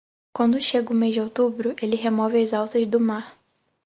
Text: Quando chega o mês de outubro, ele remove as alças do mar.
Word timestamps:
Quando 0.33 0.59
chega 0.69 0.91
o 0.91 0.95
mês 0.95 1.13
de 1.13 1.21
outubro, 1.21 1.75
ele 1.79 1.95
remove 1.95 2.41
as 2.41 2.53
alças 2.55 2.87
do 2.87 2.99
mar. 2.99 3.37